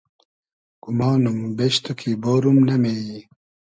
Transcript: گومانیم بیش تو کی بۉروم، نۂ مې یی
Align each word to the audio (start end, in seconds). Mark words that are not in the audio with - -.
گومانیم 0.83 1.39
بیش 1.57 1.75
تو 1.83 1.91
کی 1.99 2.11
بۉروم، 2.21 2.57
نۂ 2.67 2.75
مې 2.81 2.93
یی 3.07 3.19